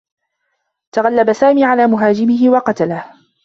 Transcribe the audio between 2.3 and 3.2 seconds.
و قتله.